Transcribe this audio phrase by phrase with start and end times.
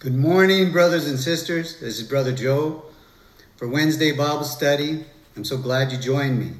[0.00, 1.78] Good morning, brothers and sisters.
[1.78, 2.84] This is Brother Joe
[3.58, 5.04] for Wednesday Bible study.
[5.36, 6.52] I'm so glad you joined me.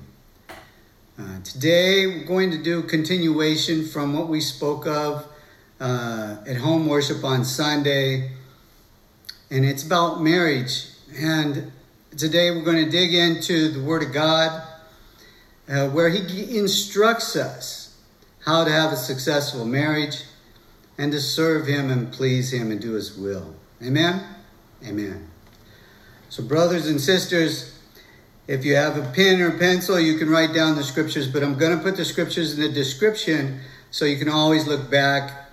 [1.19, 5.27] Uh, today, we're going to do continuation from what we spoke of
[5.81, 8.33] uh, at home worship on Sunday,
[9.51, 10.89] and it's about marriage.
[11.17, 11.73] And
[12.19, 14.63] today, we're going to dig into the Word of God,
[15.67, 17.97] uh, where He instructs us
[18.45, 20.25] how to have a successful marriage
[21.01, 23.55] and to serve Him and please Him and do His will.
[23.83, 24.23] Amen?
[24.87, 25.31] Amen.
[26.29, 27.79] So, brothers and sisters,
[28.47, 31.57] if you have a pen or pencil, you can write down the scriptures, but I'm
[31.57, 33.61] going to put the scriptures in the description
[33.91, 35.49] so you can always look back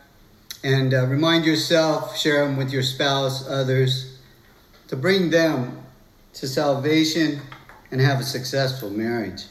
[0.66, 4.20] and uh, remind yourself, share them with your spouse, others,
[4.90, 5.82] to bring them
[6.34, 7.40] to salvation
[7.90, 9.44] and have a successful marriage.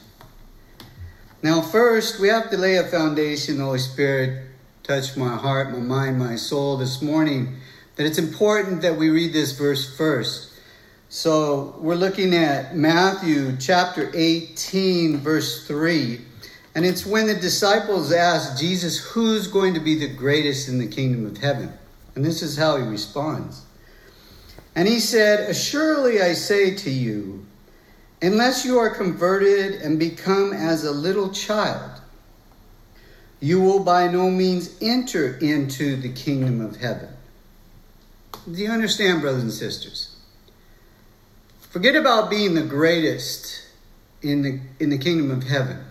[1.41, 4.46] Now, first, we have to lay a foundation, Holy Spirit
[4.87, 7.57] touched my heart, my mind, my soul this morning
[7.97, 10.53] that it's important that we read this verse first.
[11.09, 16.21] So we're looking at Matthew chapter 18, verse 3.
[16.73, 20.87] And it's when the disciples ask Jesus, Who's going to be the greatest in the
[20.87, 21.73] kingdom of heaven?
[22.15, 23.65] And this is how he responds.
[24.73, 27.45] And he said, Assuredly I say to you,
[28.21, 31.96] unless you are converted and become as a little child,
[33.39, 37.09] you will by no means enter into the kingdom of heaven.
[38.45, 40.15] Do you understand, brothers and sisters?
[41.69, 43.63] Forget about being the greatest
[44.21, 45.83] in the, in the kingdom of heaven.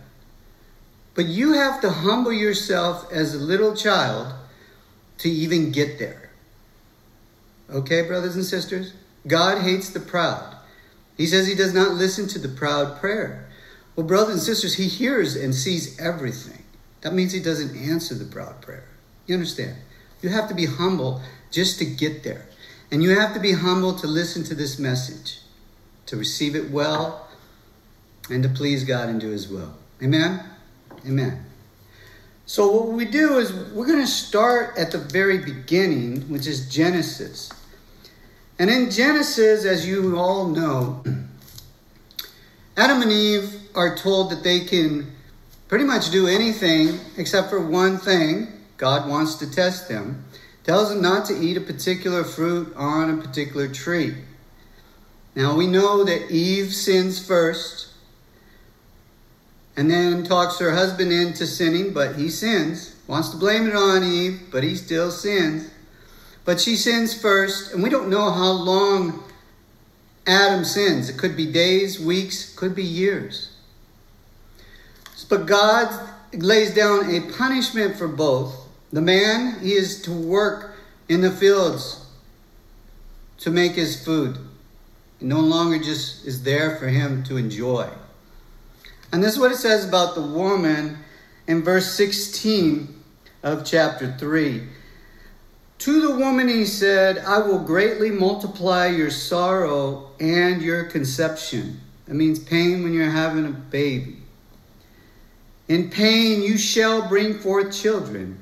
[1.14, 4.34] But you have to humble yourself as a little child
[5.18, 6.30] to even get there.
[7.70, 8.92] Okay, brothers and sisters?
[9.26, 10.56] God hates the proud.
[11.16, 13.48] He says he does not listen to the proud prayer.
[13.96, 16.62] Well, brothers and sisters, he hears and sees everything.
[17.06, 18.82] That means he doesn't answer the proud prayer.
[19.28, 19.76] You understand?
[20.22, 22.48] You have to be humble just to get there.
[22.90, 25.38] And you have to be humble to listen to this message,
[26.06, 27.28] to receive it well,
[28.28, 29.72] and to please God and do his will.
[30.02, 30.42] Amen?
[31.06, 31.44] Amen.
[32.44, 36.68] So, what we do is we're going to start at the very beginning, which is
[36.68, 37.52] Genesis.
[38.58, 41.04] And in Genesis, as you all know,
[42.76, 45.15] Adam and Eve are told that they can
[45.68, 48.48] pretty much do anything except for one thing.
[48.76, 50.24] God wants to test them.
[50.64, 54.14] Tells them not to eat a particular fruit on a particular tree.
[55.34, 57.90] Now we know that Eve sins first
[59.76, 62.96] and then talks her husband into sinning, but he sins.
[63.06, 65.70] Wants to blame it on Eve, but he still sins.
[66.44, 69.22] But she sins first, and we don't know how long
[70.26, 71.08] Adam sins.
[71.10, 73.55] It could be days, weeks, could be years.
[75.24, 78.54] But God lays down a punishment for both.
[78.92, 80.76] The man, he is to work
[81.08, 82.06] in the fields
[83.38, 84.38] to make his food.
[85.20, 87.88] It no longer just is there for him to enjoy.
[89.12, 90.98] And this is what it says about the woman
[91.46, 93.02] in verse 16
[93.42, 94.68] of chapter 3.
[95.78, 101.80] To the woman he said, I will greatly multiply your sorrow and your conception.
[102.06, 104.18] That means pain when you're having a baby.
[105.68, 108.40] In pain you shall bring forth children.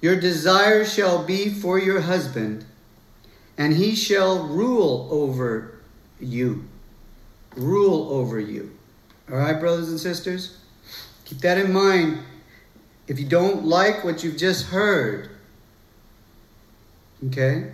[0.00, 2.64] Your desire shall be for your husband,
[3.56, 5.78] and he shall rule over
[6.20, 6.64] you.
[7.56, 8.76] Rule over you.
[9.30, 10.58] All right, brothers and sisters?
[11.24, 12.18] Keep that in mind.
[13.06, 15.30] If you don't like what you've just heard,
[17.28, 17.70] okay,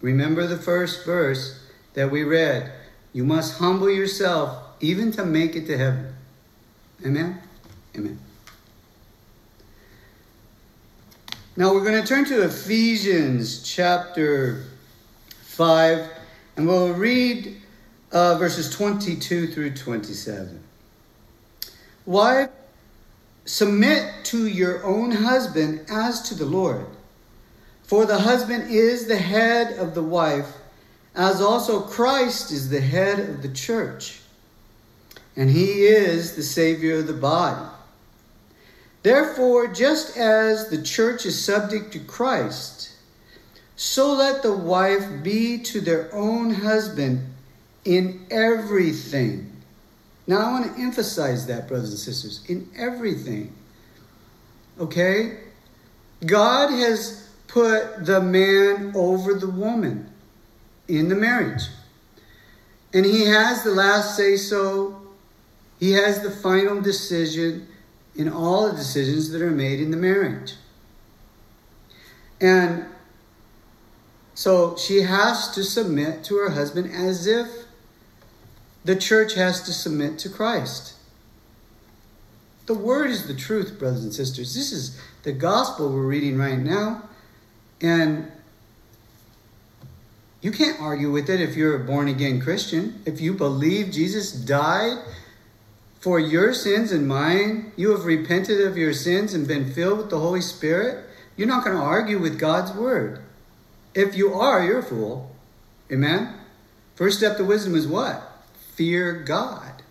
[0.00, 1.64] remember the first verse
[1.94, 2.72] that we read.
[3.12, 6.14] You must humble yourself even to make it to heaven.
[7.04, 7.40] Amen?
[7.96, 8.18] Amen.
[11.54, 14.64] Now we're going to turn to Ephesians chapter
[15.42, 16.10] 5,
[16.56, 17.60] and we'll read
[18.10, 20.62] uh, verses 22 through 27.
[22.06, 22.48] Wife,
[23.44, 26.86] submit to your own husband as to the Lord.
[27.82, 30.56] For the husband is the head of the wife,
[31.14, 34.20] as also Christ is the head of the church,
[35.36, 37.68] and he is the Savior of the body.
[39.02, 42.90] Therefore, just as the church is subject to Christ,
[43.74, 47.34] so let the wife be to their own husband
[47.84, 49.50] in everything.
[50.26, 53.52] Now, I want to emphasize that, brothers and sisters, in everything.
[54.78, 55.38] Okay?
[56.24, 60.08] God has put the man over the woman
[60.86, 61.62] in the marriage.
[62.94, 65.00] And he has the last say so,
[65.80, 67.66] he has the final decision
[68.14, 70.54] in all the decisions that are made in the marriage.
[72.40, 72.86] And
[74.34, 77.48] So she has to submit to her husband as if
[78.84, 80.94] the church has to submit to Christ.
[82.66, 84.54] The word is the truth, brothers and sisters.
[84.54, 87.08] This is the gospel we're reading right now.
[87.80, 88.30] And
[90.40, 93.02] you can't argue with it if you're a born again Christian.
[93.04, 94.98] If you believe Jesus died
[96.02, 100.10] for your sins and mine, you have repented of your sins and been filled with
[100.10, 101.06] the Holy Spirit,
[101.36, 103.22] you're not going to argue with God's word.
[103.94, 105.30] If you are, you're a fool.
[105.92, 106.34] Amen?
[106.96, 108.20] First step to wisdom is what?
[108.74, 109.82] Fear God.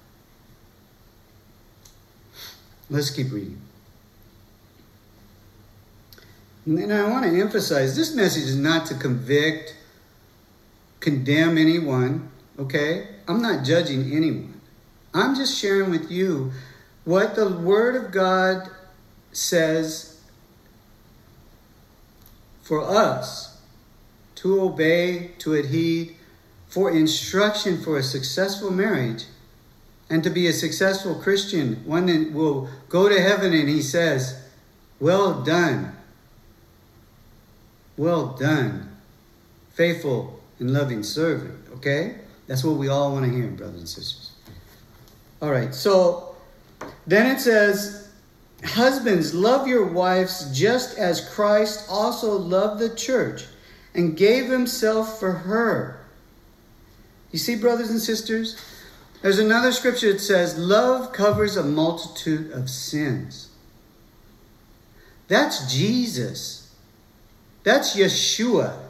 [2.90, 3.62] Let's keep reading.
[6.66, 9.78] And I want to emphasize this message is not to convict
[11.00, 12.30] condemn anyone,
[12.60, 13.08] okay?
[13.30, 14.61] I'm not judging anyone.
[15.14, 16.52] I'm just sharing with you
[17.04, 18.70] what the Word of God
[19.32, 20.22] says
[22.62, 23.62] for us
[24.36, 26.08] to obey, to adhere,
[26.68, 29.26] for instruction for a successful marriage
[30.10, 34.42] and to be a successful Christian, one that will go to heaven and he says,
[35.00, 35.96] Well done,
[37.98, 38.96] well done,
[39.74, 41.68] faithful and loving servant.
[41.76, 42.16] Okay?
[42.48, 44.31] That's what we all want to hear, brothers and sisters.
[45.42, 46.36] All right, so
[47.08, 48.10] then it says,
[48.64, 53.46] Husbands, love your wives just as Christ also loved the church
[53.96, 56.06] and gave himself for her.
[57.32, 58.56] You see, brothers and sisters,
[59.22, 63.50] there's another scripture that says, Love covers a multitude of sins.
[65.28, 66.76] That's Jesus.
[67.64, 68.81] That's Yeshua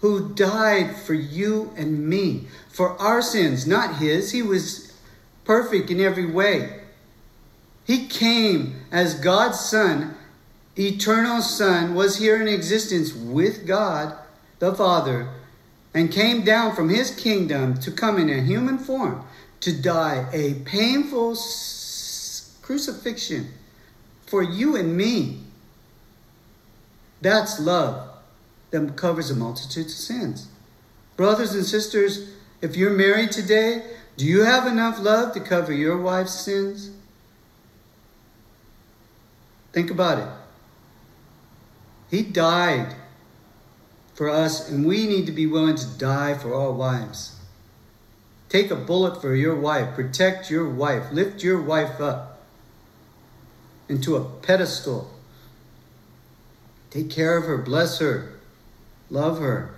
[0.00, 4.32] who died for you and me, for our sins, not his.
[4.32, 4.92] He was
[5.44, 6.80] perfect in every way.
[7.84, 10.14] He came as God's Son,
[10.76, 14.16] eternal Son, was here in existence with God
[14.58, 15.28] the Father,
[15.94, 19.24] and came down from his kingdom to come in a human form
[19.60, 21.36] to die a painful
[22.60, 23.48] crucifixion
[24.26, 25.40] for you and me.
[27.22, 28.15] That's love
[28.70, 30.48] that covers a multitude of sins.
[31.16, 32.30] Brothers and sisters,
[32.60, 33.82] if you're married today,
[34.16, 36.90] do you have enough love to cover your wife's sins?
[39.72, 40.28] Think about it.
[42.10, 42.94] He died
[44.14, 47.36] for us, and we need to be willing to die for our wives.
[48.48, 49.94] Take a bullet for your wife.
[49.94, 51.12] Protect your wife.
[51.12, 52.40] Lift your wife up
[53.88, 55.10] into a pedestal.
[56.90, 57.58] Take care of her.
[57.58, 58.35] Bless her.
[59.10, 59.76] Love her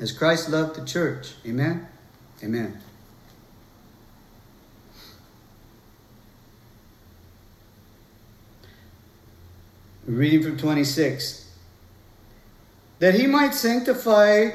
[0.00, 1.32] as Christ loved the church.
[1.46, 1.86] Amen?
[2.42, 2.80] Amen.
[10.06, 11.50] Reading from 26.
[12.98, 14.50] That he might sanctify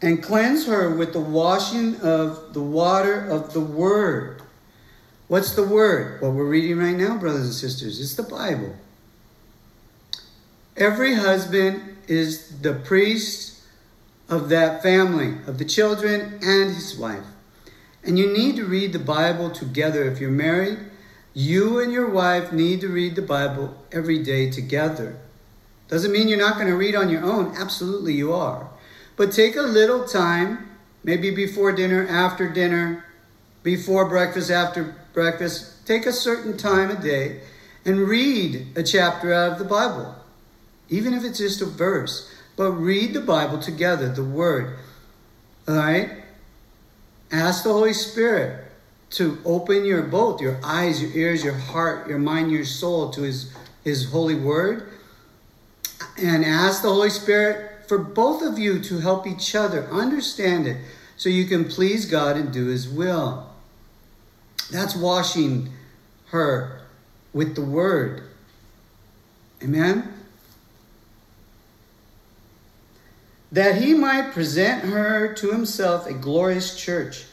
[0.00, 4.42] and cleanse her with the washing of the water of the word.
[5.28, 6.20] What's the word?
[6.20, 8.00] What we're reading right now, brothers and sisters.
[8.00, 8.76] It's the Bible.
[10.76, 13.60] Every husband is the priest
[14.28, 17.24] of that family, of the children and his wife.
[18.02, 20.02] And you need to read the Bible together.
[20.10, 20.78] If you're married,
[21.32, 25.16] you and your wife need to read the Bible every day together.
[25.86, 27.54] Doesn't mean you're not going to read on your own.
[27.56, 28.68] Absolutely, you are.
[29.16, 30.70] But take a little time,
[31.04, 33.04] maybe before dinner, after dinner,
[33.62, 35.86] before breakfast, after breakfast.
[35.86, 37.42] Take a certain time a day
[37.84, 40.16] and read a chapter out of the Bible
[40.88, 42.30] even if it's just a verse.
[42.56, 44.78] But read the Bible together, the Word.
[45.66, 46.10] All right?
[47.32, 48.64] Ask the Holy Spirit
[49.10, 53.22] to open your both your eyes, your ears, your heart, your mind, your soul to
[53.22, 54.88] His, His holy Word.
[56.16, 60.78] And ask the Holy Spirit for both of you to help each other understand it
[61.16, 63.48] so you can please God and do His will.
[64.70, 65.70] That's washing
[66.26, 66.80] her
[67.32, 68.22] with the Word.
[69.62, 70.13] Amen?
[73.54, 77.24] That he might present her to himself a glorious church,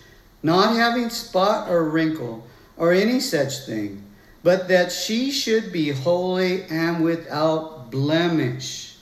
[0.44, 2.46] not having spot or wrinkle
[2.78, 4.04] or any such thing,
[4.44, 8.98] but that she should be holy and without blemish.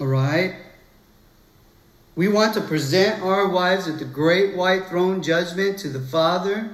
[0.00, 0.54] All right?
[2.14, 6.70] We want to present our wives at the great white throne judgment to the Father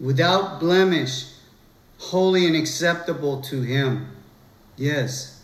[0.00, 1.26] without blemish,
[1.98, 4.08] holy and acceptable to Him.
[4.78, 5.42] Yes.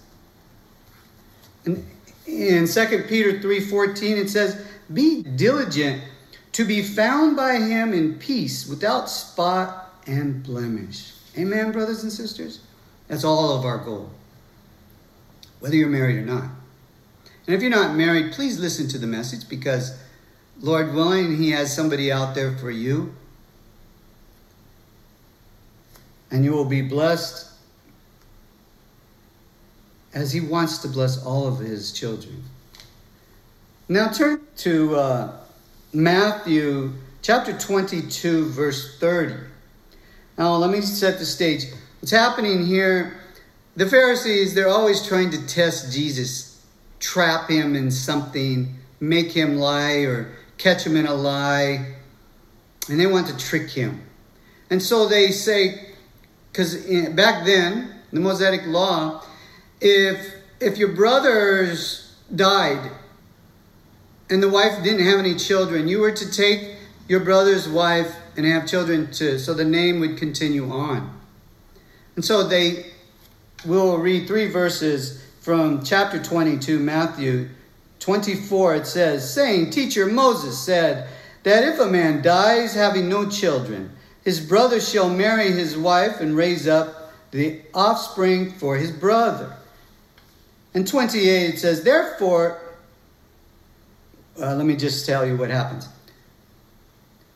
[1.67, 1.85] And
[2.29, 4.57] in 2 Peter 3:14 it says,
[4.93, 6.03] "Be diligent
[6.53, 12.61] to be found by him in peace, without spot and blemish." Amen, brothers and sisters.
[13.09, 14.11] That's all of our goal.
[15.61, 16.45] Whether you're married or not.
[17.47, 19.93] And if you're not married, please listen to the message because,
[20.61, 23.15] Lord willing, He has somebody out there for you.
[26.31, 27.47] And you will be blessed
[30.15, 32.43] as He wants to bless all of His children.
[33.89, 35.33] Now turn to uh,
[35.93, 39.35] Matthew chapter 22, verse 30.
[40.37, 41.65] Now, let me set the stage.
[42.01, 43.21] What's happening here,
[43.75, 46.65] the Pharisees, they're always trying to test Jesus,
[47.01, 51.95] trap him in something, make him lie, or catch him in a lie.
[52.89, 54.01] And they want to trick him.
[54.71, 55.95] And so they say,
[56.53, 56.77] because
[57.11, 59.25] back then, the Mosaic law,
[59.81, 62.91] if if your brothers died
[64.29, 66.77] and the wife didn't have any children, you were to take
[67.09, 71.19] your brother's wife and have children too, so the name would continue on.
[72.17, 72.87] And so they
[73.65, 77.49] will read three verses from chapter 22, Matthew
[78.01, 78.75] 24.
[78.77, 81.09] It says, saying, Teacher Moses said
[81.45, 83.91] that if a man dies having no children,
[84.23, 89.58] his brother shall marry his wife and raise up the offspring for his brother.
[90.79, 92.61] And 28 it says, Therefore,
[94.41, 95.89] uh, let me just tell you what happens.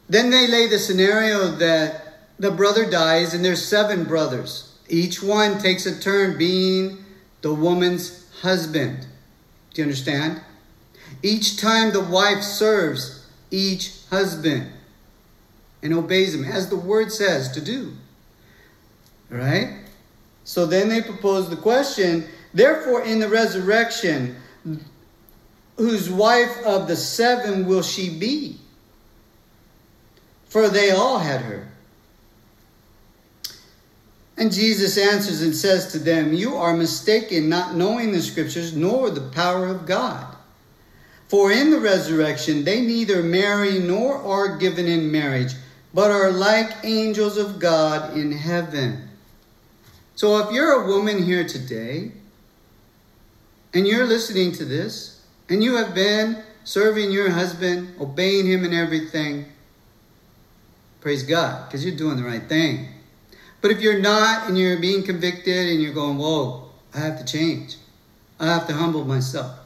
[0.09, 4.79] Then they lay the scenario that the brother dies and there's seven brothers.
[4.89, 7.05] Each one takes a turn being
[7.41, 9.09] the woman's husband.
[9.75, 10.41] Do you understand?
[11.21, 14.71] Each time the wife serves each husband
[15.83, 17.93] and obeys him, as the word says to do.
[19.33, 19.81] All right?
[20.45, 24.37] So then they propose the question therefore, in the resurrection,
[25.77, 28.59] whose wife of the seven will she be?
[30.49, 31.69] For they all had her.
[34.37, 39.11] And Jesus answers and says to them, You are mistaken, not knowing the scriptures nor
[39.11, 40.37] the power of God.
[41.29, 45.55] For in the resurrection they neither marry nor are given in marriage,
[45.95, 49.09] but are like angels of God in heaven.
[50.15, 52.13] So if you're a woman here today,
[53.75, 58.73] and you're listening to this, and you have been serving your husband, obeying him in
[58.73, 59.47] everything,
[61.01, 62.89] praise God, because you're doing the right thing.
[63.61, 67.25] But if you're not and you're being convicted and you're going, whoa, I have to
[67.25, 67.77] change,
[68.39, 69.59] I have to humble myself.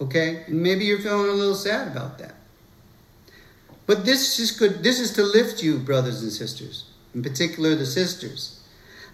[0.00, 0.44] Okay?
[0.46, 2.34] And maybe you're feeling a little sad about that.
[3.86, 4.82] But this is good.
[4.82, 8.62] This is to lift you, brothers and sisters, in particular the sisters.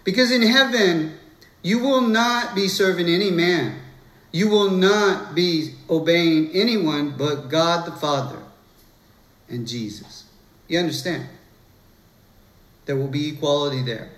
[0.03, 1.17] Because in heaven,
[1.63, 3.79] you will not be serving any man.
[4.31, 8.39] You will not be obeying anyone but God the Father
[9.49, 10.23] and Jesus.
[10.67, 11.27] You understand?
[12.85, 14.09] There will be equality there.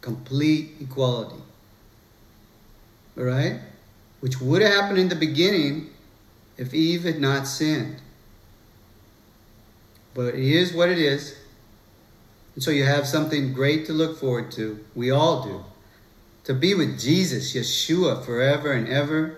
[0.00, 1.42] Complete equality.
[3.18, 3.60] All right?
[4.20, 5.90] Which would have happened in the beginning
[6.56, 7.96] if Eve had not sinned.
[10.14, 11.36] But it is what it is.
[12.54, 14.84] And so you have something great to look forward to.
[14.94, 15.64] We all do
[16.48, 19.36] to be with Jesus, Yeshua, forever and ever.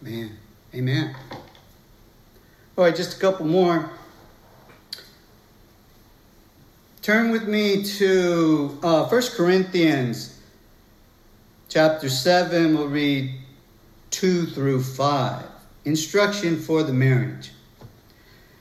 [0.00, 0.30] Man,
[0.72, 1.16] amen.
[2.78, 3.90] All right, just a couple more.
[7.02, 10.40] Turn with me to uh, 1 Corinthians
[11.68, 12.78] chapter 7.
[12.78, 13.34] We'll read
[14.10, 15.44] 2 through 5.
[15.84, 17.50] Instruction for the marriage.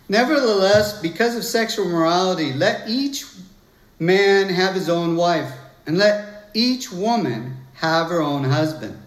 [0.10, 3.25] Nevertheless, because of sexual morality, let each
[4.00, 5.53] man have his own wife,
[5.86, 9.00] and let each woman have her own husband.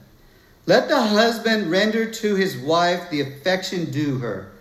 [0.66, 4.52] Let the husband render to his wife the affection due her,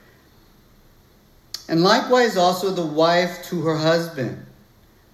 [1.67, 4.45] and likewise also the wife to her husband.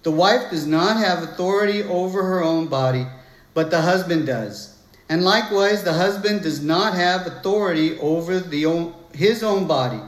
[0.02, 3.06] The wife does not have authority over her own body,
[3.54, 4.76] but the husband does.
[5.08, 10.00] And likewise, the husband does not have authority over the own, his own body,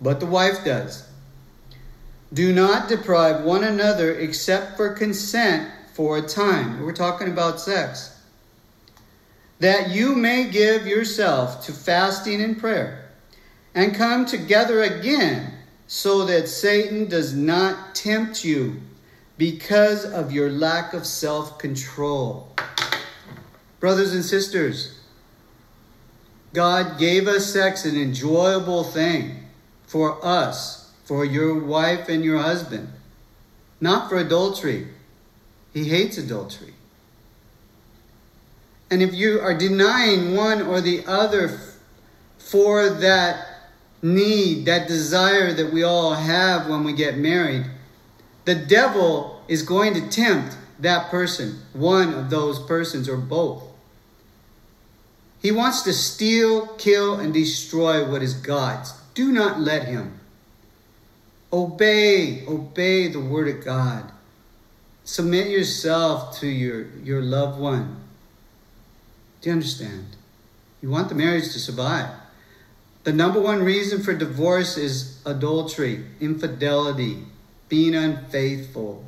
[0.00, 1.06] but the wife does.
[2.32, 6.80] Do not deprive one another except for consent for a time.
[6.82, 8.20] We're talking about sex.
[9.58, 13.10] That you may give yourself to fasting and prayer
[13.74, 15.52] and come together again
[15.86, 18.80] so that Satan does not tempt you
[19.36, 22.54] because of your lack of self control.
[23.80, 25.00] Brothers and sisters,
[26.52, 29.46] God gave us sex an enjoyable thing
[29.86, 32.88] for us, for your wife and your husband,
[33.80, 34.88] not for adultery.
[35.72, 36.74] He hates adultery.
[38.90, 41.58] And if you are denying one or the other
[42.38, 43.46] for that
[44.02, 47.66] need, that desire that we all have when we get married,
[48.44, 53.62] the devil is going to tempt that person, one of those persons, or both.
[55.40, 58.92] He wants to steal, kill, and destroy what is God's.
[59.14, 60.18] Do not let him.
[61.52, 64.10] Obey, obey the word of God.
[65.10, 67.96] Submit yourself to your, your loved one.
[69.40, 70.06] Do you understand?
[70.80, 72.10] You want the marriage to survive.
[73.02, 77.24] The number one reason for divorce is adultery, infidelity,
[77.68, 79.04] being unfaithful.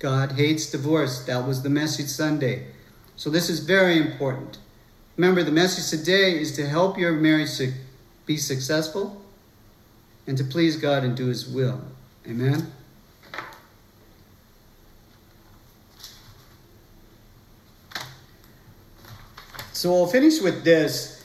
[0.00, 1.24] God hates divorce.
[1.26, 2.66] That was the message Sunday.
[3.14, 4.58] So this is very important.
[5.16, 7.72] Remember, the message today is to help your marriage to
[8.26, 9.22] be successful
[10.26, 11.80] and to please God and do His will.
[12.26, 12.72] Amen.
[19.76, 21.22] So we'll finish with this.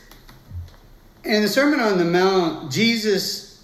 [1.24, 3.64] In the Sermon on the Mount, Jesus,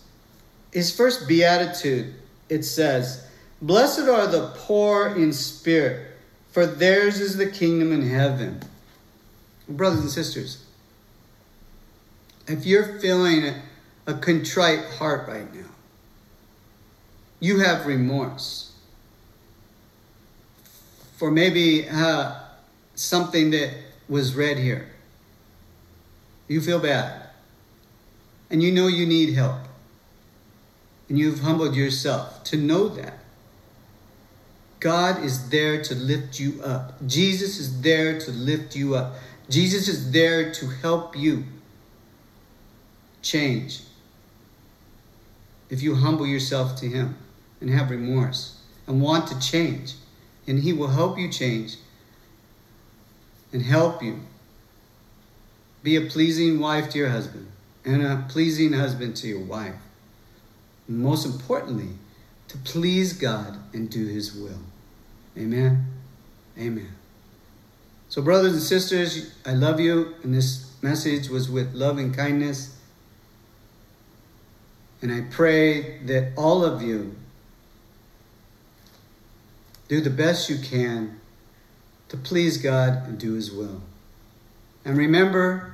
[0.71, 2.15] his first beatitude,
[2.47, 3.27] it says,
[3.61, 6.13] Blessed are the poor in spirit,
[6.51, 8.61] for theirs is the kingdom in heaven.
[9.67, 10.63] Brothers and sisters,
[12.47, 13.61] if you're feeling a,
[14.05, 15.67] a contrite heart right now,
[17.41, 18.71] you have remorse
[21.17, 22.35] for maybe uh,
[22.95, 24.89] something that was read here.
[26.47, 27.29] You feel bad.
[28.49, 29.59] And you know you need help.
[31.09, 33.19] And you've humbled yourself to know that.
[34.79, 37.05] God is there to lift you up.
[37.05, 39.15] Jesus is there to lift you up.
[39.49, 41.45] Jesus is there to help you
[43.21, 43.81] change.
[45.69, 47.17] If you humble yourself to Him
[47.59, 49.95] and have remorse and want to change,
[50.45, 51.77] and He will help you change
[53.51, 54.19] and help you
[55.83, 57.47] be a pleasing wife to your husband
[57.85, 59.75] and a pleasing husband to your wife.
[60.87, 61.89] Most importantly,
[62.49, 64.59] to please God and do His will.
[65.37, 65.85] Amen.
[66.57, 66.91] Amen.
[68.09, 72.77] So, brothers and sisters, I love you, and this message was with love and kindness.
[75.01, 77.15] And I pray that all of you
[79.87, 81.19] do the best you can
[82.09, 83.81] to please God and do His will.
[84.85, 85.73] And remember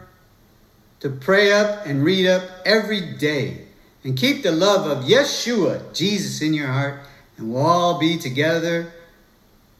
[0.99, 3.65] to pray up and read up every day
[4.03, 6.99] and keep the love of Yeshua, Jesus, in your heart,
[7.37, 8.91] and we'll all be together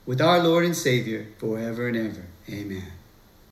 [0.05, 2.25] with our Lord and Savior forever and ever.
[2.49, 2.91] Amen.